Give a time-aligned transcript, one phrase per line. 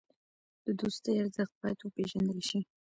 [0.65, 2.59] د دوستۍ ارزښت باید وپېژندل شي.